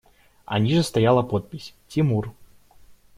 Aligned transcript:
А 0.45 0.57
ниже 0.59 0.81
стояла 0.83 1.21
подпись: 1.23 1.73
«Тимур». 1.87 2.31